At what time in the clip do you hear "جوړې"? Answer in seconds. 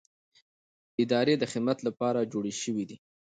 2.31-2.53